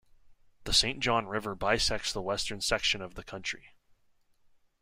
The 0.63 0.73
Saint 0.73 0.99
John 0.99 1.27
River 1.27 1.53
bisects 1.53 2.11
the 2.11 2.23
western 2.23 2.59
section 2.59 3.03
of 3.03 3.13
the 3.13 3.23
county. 3.23 3.69